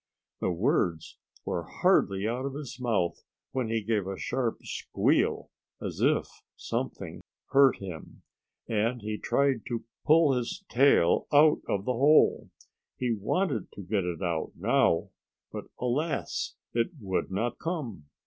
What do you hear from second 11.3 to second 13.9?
out of the hole. He wanted to